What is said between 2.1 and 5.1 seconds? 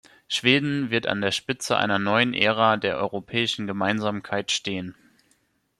Ära der europäischen Gemeinsamkeit stehen.